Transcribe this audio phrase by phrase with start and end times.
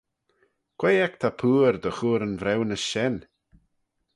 [0.79, 3.15] Quoi ec ta pooar dy chur yn vriwnys shen?